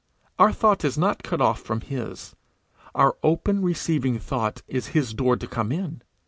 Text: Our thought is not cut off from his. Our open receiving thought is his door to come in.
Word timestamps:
Our 0.39 0.51
thought 0.51 0.83
is 0.83 0.97
not 0.97 1.21
cut 1.21 1.41
off 1.41 1.61
from 1.61 1.81
his. 1.81 2.35
Our 2.95 3.17
open 3.21 3.61
receiving 3.61 4.17
thought 4.17 4.63
is 4.67 4.87
his 4.97 5.13
door 5.13 5.37
to 5.37 5.45
come 5.45 5.71
in. 5.71 6.01